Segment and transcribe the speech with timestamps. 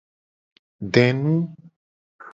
[0.93, 1.31] Denu.